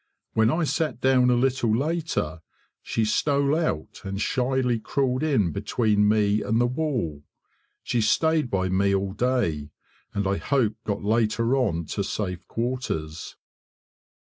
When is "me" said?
6.09-6.41, 8.67-8.95